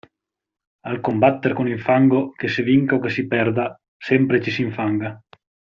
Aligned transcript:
A 0.89 0.99
combatter 0.99 1.53
con 1.53 1.67
il 1.67 1.79
fango, 1.79 2.31
che 2.31 2.47
si 2.47 2.63
vinca 2.63 2.95
o 2.95 2.99
che 2.99 3.09
si 3.11 3.27
perda, 3.27 3.79
sempre 3.97 4.41
ci 4.41 4.49
si 4.49 4.63
infanga. 4.63 5.21